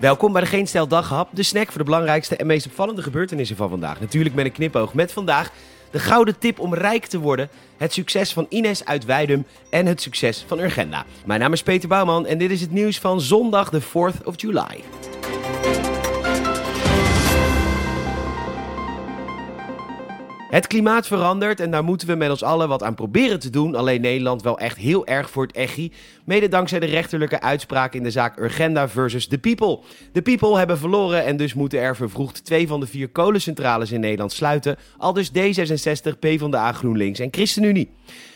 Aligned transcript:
Welkom 0.00 0.32
bij 0.32 0.42
de 0.42 0.48
Geen 0.48 0.66
Stel 0.66 0.86
Daghap, 0.86 1.28
de 1.32 1.42
snack 1.42 1.66
voor 1.66 1.78
de 1.78 1.84
belangrijkste 1.84 2.36
en 2.36 2.46
meest 2.46 2.66
opvallende 2.66 3.02
gebeurtenissen 3.02 3.56
van 3.56 3.68
vandaag. 3.68 4.00
Natuurlijk 4.00 4.34
met 4.34 4.44
een 4.44 4.52
knipoog 4.52 4.94
met 4.94 5.12
vandaag 5.12 5.50
de 5.90 5.98
gouden 5.98 6.38
tip 6.38 6.60
om 6.60 6.74
rijk 6.74 7.06
te 7.06 7.18
worden, 7.18 7.48
het 7.76 7.92
succes 7.92 8.32
van 8.32 8.46
Ines 8.48 8.84
uit 8.84 9.04
Weidum 9.04 9.46
en 9.70 9.86
het 9.86 10.02
succes 10.02 10.44
van 10.46 10.58
Urgenda. 10.58 11.04
Mijn 11.24 11.40
naam 11.40 11.52
is 11.52 11.62
Peter 11.62 11.88
Bouwman 11.88 12.26
en 12.26 12.38
dit 12.38 12.50
is 12.50 12.60
het 12.60 12.70
nieuws 12.70 12.98
van 12.98 13.20
zondag 13.20 13.70
de 13.70 13.82
4th 13.82 14.24
of 14.24 14.40
July. 14.40 14.82
Het 20.56 20.66
klimaat 20.66 21.06
verandert 21.06 21.60
en 21.60 21.70
daar 21.70 21.84
moeten 21.84 22.08
we 22.08 22.14
met 22.14 22.30
ons 22.30 22.42
allen 22.42 22.68
wat 22.68 22.82
aan 22.82 22.94
proberen 22.94 23.40
te 23.40 23.50
doen. 23.50 23.74
Alleen 23.74 24.00
Nederland 24.00 24.42
wel 24.42 24.58
echt 24.58 24.76
heel 24.76 25.06
erg 25.06 25.30
voor 25.30 25.46
het 25.46 25.56
echi. 25.56 25.92
Mede 26.24 26.48
dankzij 26.48 26.80
de 26.80 26.86
rechterlijke 26.86 27.40
uitspraak 27.40 27.94
in 27.94 28.02
de 28.02 28.10
zaak 28.10 28.38
Urgenda 28.38 28.88
versus 28.88 29.26
The 29.26 29.38
People. 29.38 29.78
De 30.12 30.22
People 30.22 30.58
hebben 30.58 30.78
verloren 30.78 31.24
en 31.24 31.36
dus 31.36 31.54
moeten 31.54 31.80
er 31.80 31.96
vervroegd 31.96 32.44
twee 32.44 32.68
van 32.68 32.80
de 32.80 32.86
vier 32.86 33.08
kolencentrales 33.08 33.92
in 33.92 34.00
Nederland 34.00 34.32
sluiten. 34.32 34.76
Al 34.96 35.12
dus 35.12 35.30
D66, 35.30 36.18
PvdA, 36.18 36.72
GroenLinks 36.72 37.18
en 37.18 37.28
ChristenUnie. 37.30 37.90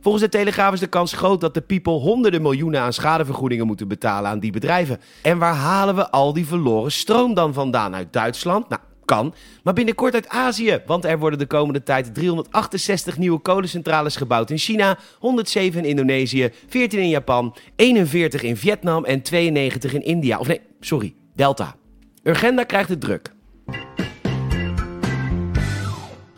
Volgens 0.00 0.24
de 0.24 0.30
Telegraaf 0.30 0.72
is 0.72 0.80
de 0.80 0.86
kans 0.86 1.12
groot 1.12 1.40
dat 1.40 1.54
de 1.54 1.60
people 1.60 1.92
honderden 1.92 2.42
miljoenen 2.42 2.80
aan 2.80 2.92
schadevergoedingen 2.92 3.66
moeten 3.66 3.88
betalen 3.88 4.30
aan 4.30 4.38
die 4.38 4.52
bedrijven. 4.52 5.00
En 5.22 5.38
waar 5.38 5.54
halen 5.54 5.94
we 5.94 6.10
al 6.10 6.32
die 6.32 6.46
verloren 6.46 6.92
stroom 6.92 7.34
dan 7.34 7.52
vandaan? 7.52 7.94
Uit 7.94 8.12
Duitsland? 8.12 8.68
Nou, 8.68 8.80
kan. 9.04 9.34
Maar 9.62 9.74
binnenkort 9.74 10.14
uit 10.14 10.28
Azië, 10.28 10.82
want 10.86 11.04
er 11.04 11.18
worden 11.18 11.38
de 11.38 11.46
komende 11.46 11.82
tijd 11.82 12.14
368 12.14 13.18
nieuwe 13.18 13.38
kolencentrales 13.38 14.16
gebouwd 14.16 14.50
in 14.50 14.58
China, 14.58 14.98
107 15.18 15.80
in 15.80 15.88
Indonesië, 15.88 16.50
14 16.68 16.98
in 16.98 17.08
Japan, 17.08 17.56
41 17.76 18.42
in 18.42 18.56
Vietnam 18.56 19.04
en 19.04 19.22
92 19.22 19.92
in 19.92 20.02
India. 20.02 20.38
Of 20.38 20.46
nee, 20.46 20.60
sorry, 20.80 21.14
Delta. 21.34 21.76
Urgenda 22.22 22.64
krijgt 22.64 22.88
het 22.88 23.00
druk. 23.00 23.33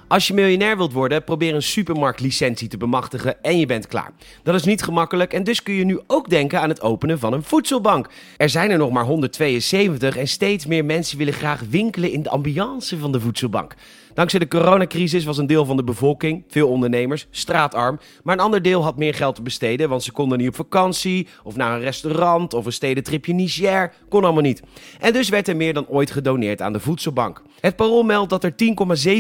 Als 0.09 0.27
je 0.27 0.35
miljonair 0.35 0.77
wilt 0.77 0.93
worden, 0.93 1.25
probeer 1.25 1.55
een 1.55 1.63
supermarktlicentie 1.63 2.69
te 2.69 2.77
bemachtigen 2.77 3.43
en 3.43 3.59
je 3.59 3.67
bent 3.67 3.87
klaar. 3.87 4.13
Dat 4.43 4.55
is 4.55 4.65
niet 4.65 4.83
gemakkelijk 4.83 5.33
en 5.33 5.45
dus 5.45 5.63
kun 5.63 5.75
je 5.75 5.85
nu 5.85 6.01
ook 6.07 6.29
denken 6.31 6.61
aan 6.61 6.69
het 6.69 6.81
openen 6.81 7.19
van 7.19 7.33
een 7.33 7.43
voedselbank. 7.43 8.09
Er 8.37 8.49
zijn 8.49 8.71
er 8.71 8.79
nog 8.79 8.91
maar 8.91 9.05
172 9.05 10.17
en 10.17 10.29
steeds 10.29 10.67
meer 10.67 10.85
mensen 10.85 11.19
willen 11.19 11.33
graag 11.33 11.63
winkelen 11.71 12.13
in 12.13 12.23
de 12.23 12.31
ambiance 12.31 12.99
van 12.99 13.13
de 13.13 13.21
voedselbank. 13.21 13.75
Dankzij 14.17 14.39
de 14.39 14.49
coronacrisis 14.49 15.25
was 15.25 15.39
een 15.39 15.47
deel 15.47 15.65
van 15.65 15.77
de 15.77 15.85
bevolking, 15.85 16.45
veel 16.49 16.69
ondernemers, 16.69 17.27
straatarm. 17.31 17.99
Maar 18.23 18.35
een 18.35 18.45
ander 18.45 18.63
deel 18.63 18.83
had 18.83 18.97
meer 18.97 19.15
geld 19.15 19.35
te 19.35 19.43
besteden, 19.43 19.89
want 19.89 20.03
ze 20.03 20.13
konden 20.13 20.39
niet 20.39 20.49
op 20.49 20.55
vakantie 20.55 21.29
of 21.43 21.57
naar 21.57 21.73
een 21.73 21.81
restaurant 21.81 22.55
of 22.55 22.67
een 22.67 22.73
stedentripje 22.73 23.33
Niger. 23.33 23.93
Kon 24.09 24.25
allemaal 24.25 24.43
niet. 24.43 24.63
En 25.01 25.13
dus 25.13 25.29
werd 25.29 25.49
er 25.49 25.57
meer 25.57 25.75
dan 25.75 25.89
ooit 25.89 26.11
gedoneerd 26.11 26.63
aan 26.63 26.73
de 26.73 26.81
voedselbank. 26.81 27.43
Het 27.61 27.77
parool 27.77 28.03
meldt 28.03 28.31
dat 28.31 28.45
er 28.45 28.55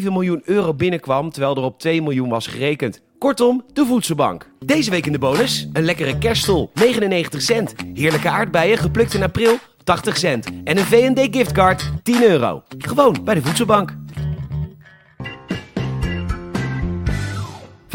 10,7 0.01 0.03
miljoen 0.03 0.43
euro 0.45 0.75
binnenkwam, 0.77 1.31
terwijl 1.31 1.57
er 1.57 1.63
op 1.63 1.79
2 1.79 2.03
miljoen 2.03 2.29
was 2.29 2.47
gerekend. 2.47 3.01
Kortom, 3.19 3.65
de 3.73 3.87
voedselbank. 3.87 4.51
Deze 4.65 4.91
week 4.91 5.07
in 5.07 5.13
de 5.13 5.19
bonus, 5.19 5.69
een 5.73 5.85
lekkere 5.85 6.19
kerststol, 6.19 6.71
99 6.75 7.43
cent. 7.43 7.75
Heerlijke 7.95 8.29
aardbeien, 8.29 8.79
geplukt 8.79 9.15
in 9.15 9.23
april, 9.23 9.59
80 9.85 10.17
cent. 10.17 10.47
En 10.65 10.77
een 10.77 10.85
V&D 10.85 11.37
giftcard, 11.37 11.91
10 12.03 12.23
euro. 12.23 12.63
Gewoon 12.79 13.17
bij 13.25 13.35
de 13.35 13.43
voedselbank. 13.43 13.97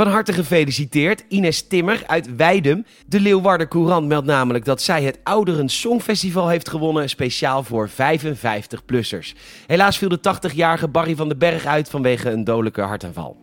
Van 0.01 0.11
harte 0.11 0.33
gefeliciteerd, 0.33 1.23
Ines 1.27 1.67
Timmer 1.67 2.03
uit 2.07 2.35
Weidum. 2.35 2.85
De 3.07 3.19
Leeuwarder 3.19 3.67
Courant 3.67 4.07
meldt 4.07 4.25
namelijk 4.25 4.65
dat 4.65 4.81
zij 4.81 5.03
het 5.03 5.19
Ouderen 5.23 5.69
Songfestival 5.69 6.47
heeft 6.47 6.69
gewonnen, 6.69 7.09
speciaal 7.09 7.63
voor 7.63 7.89
55-plussers. 7.89 9.33
Helaas 9.67 9.97
viel 9.97 10.09
de 10.09 10.19
80-jarige 10.19 10.87
Barry 10.87 11.15
van 11.15 11.27
den 11.27 11.37
Berg 11.37 11.65
uit 11.65 11.89
vanwege 11.89 12.29
een 12.29 12.43
dodelijke 12.43 12.81
hartaanval. 12.81 13.37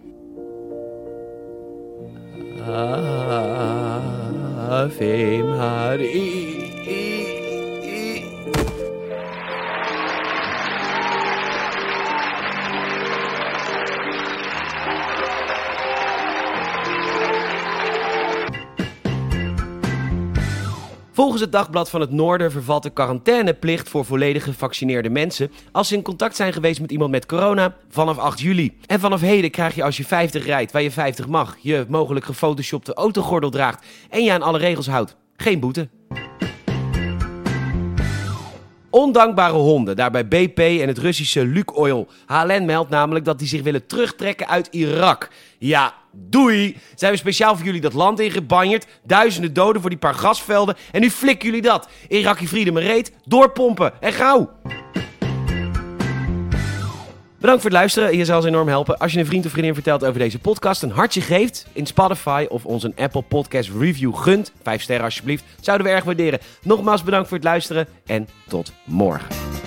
Volgens 21.19 21.41
het 21.41 21.53
Dagblad 21.53 21.91
van 21.91 22.01
het 22.01 22.11
Noorden 22.11 22.51
vervalt 22.51 22.83
de 22.83 22.91
quarantaineplicht 22.91 23.89
voor 23.89 24.05
volledig 24.05 24.45
gevaccineerde 24.45 25.11
mensen 25.11 25.51
als 25.73 25.89
ze 25.89 25.95
in 25.95 26.03
contact 26.03 26.37
zijn 26.37 26.53
geweest 26.53 26.81
met 26.81 26.91
iemand 26.91 27.11
met 27.11 27.27
corona 27.27 27.77
vanaf 27.89 28.19
8 28.19 28.41
juli. 28.41 28.77
En 28.87 29.01
vanaf 29.01 29.21
heden 29.21 29.51
krijg 29.51 29.75
je 29.75 29.83
als 29.83 29.97
je 29.97 30.05
50 30.05 30.47
rijdt, 30.47 30.73
waar 30.73 30.83
je 30.83 30.91
50 30.91 31.29
mag, 31.29 31.57
je 31.61 31.87
mogelijk 31.89 32.25
gefotoshopte 32.25 32.95
autogordel 32.95 33.51
draagt 33.51 33.87
en 34.11 34.25
je 34.25 34.33
aan 34.33 34.43
alle 34.43 34.59
regels 34.59 34.87
houdt, 34.87 35.17
geen 35.37 35.61
boete. 35.61 35.89
Ondankbare 38.91 39.53
honden, 39.53 39.97
daarbij 39.97 40.29
BP 40.29 40.59
en 40.59 40.89
het 40.89 40.99
Russische 40.99 41.45
Lukoil. 41.47 42.09
HLN 42.27 42.65
meldt 42.65 42.91
namelijk 42.91 43.25
dat 43.25 43.39
die 43.39 43.49
zich 43.49 43.63
willen 43.63 43.87
terugtrekken 43.87 44.49
uit 44.49 44.69
Irak. 44.71 45.29
Ja, 45.59 45.95
doei! 46.13 46.77
Zijn 46.95 47.13
we 47.13 47.19
speciaal 47.19 47.57
voor 47.57 47.65
jullie 47.65 47.81
dat 47.81 47.93
land 47.93 48.21
ingebanjerd. 48.21 48.87
Duizenden 49.05 49.53
doden 49.53 49.81
voor 49.81 49.91
die 49.91 49.99
paar 49.99 50.15
gasvelden. 50.15 50.77
En 50.93 51.01
nu 51.01 51.11
flikken 51.11 51.47
jullie 51.47 51.63
dat. 51.63 51.89
Iraki 52.09 52.49
Freedom 52.49 52.79
reet, 52.79 53.13
doorpompen 53.25 53.93
en 54.01 54.13
gauw! 54.13 54.51
Bedankt 57.41 57.63
voor 57.63 57.71
het 57.71 57.79
luisteren. 57.79 58.17
Je 58.17 58.25
zal 58.25 58.37
ons 58.37 58.47
enorm 58.47 58.69
helpen 58.69 58.99
als 58.99 59.13
je 59.13 59.19
een 59.19 59.27
vriend 59.27 59.45
of 59.45 59.51
vriendin 59.51 59.75
vertelt 59.75 60.05
over 60.05 60.19
deze 60.19 60.39
podcast. 60.39 60.83
Een 60.83 60.91
hartje 60.91 61.21
geeft 61.21 61.67
in 61.73 61.87
Spotify 61.87 62.47
of 62.49 62.65
ons 62.65 62.83
een 62.83 62.95
Apple 62.97 63.23
Podcast 63.23 63.71
Review 63.79 64.17
gunt. 64.17 64.53
Vijf 64.63 64.83
sterren 64.83 65.05
alsjeblieft. 65.05 65.45
Zouden 65.61 65.87
we 65.87 65.93
erg 65.93 66.05
waarderen. 66.05 66.39
Nogmaals 66.63 67.03
bedankt 67.03 67.29
voor 67.29 67.37
het 67.37 67.47
luisteren 67.47 67.89
en 68.07 68.29
tot 68.49 68.73
morgen. 68.85 69.58